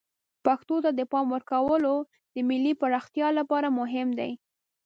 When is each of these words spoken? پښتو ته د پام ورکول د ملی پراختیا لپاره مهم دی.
پښتو 0.45 0.75
ته 0.83 0.89
د 0.99 1.01
پام 1.11 1.25
ورکول 1.35 1.83
د 2.35 2.37
ملی 2.49 2.73
پراختیا 2.81 3.27
لپاره 3.39 3.67
مهم 3.79 4.09
دی. 4.19 4.31